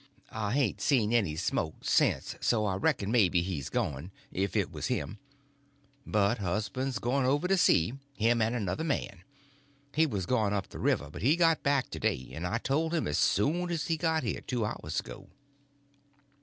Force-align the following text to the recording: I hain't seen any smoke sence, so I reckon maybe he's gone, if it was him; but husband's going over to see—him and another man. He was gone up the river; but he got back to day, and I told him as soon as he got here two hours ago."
I 0.31 0.53
hain't 0.53 0.81
seen 0.81 1.13
any 1.13 1.35
smoke 1.35 1.85
sence, 1.85 2.35
so 2.41 2.65
I 2.65 2.73
reckon 2.77 3.11
maybe 3.11 3.43
he's 3.43 3.69
gone, 3.69 4.09
if 4.31 4.55
it 4.55 4.71
was 4.71 4.87
him; 4.87 5.19
but 6.07 6.39
husband's 6.39 6.97
going 6.97 7.27
over 7.27 7.47
to 7.47 7.55
see—him 7.55 8.41
and 8.41 8.55
another 8.55 8.83
man. 8.83 9.23
He 9.93 10.07
was 10.07 10.25
gone 10.25 10.55
up 10.55 10.69
the 10.69 10.79
river; 10.79 11.11
but 11.11 11.21
he 11.21 11.35
got 11.35 11.61
back 11.61 11.91
to 11.91 11.99
day, 11.99 12.31
and 12.33 12.47
I 12.47 12.57
told 12.57 12.95
him 12.95 13.05
as 13.07 13.19
soon 13.19 13.69
as 13.69 13.89
he 13.89 13.95
got 13.97 14.23
here 14.23 14.41
two 14.41 14.65
hours 14.65 14.99
ago." 14.99 15.29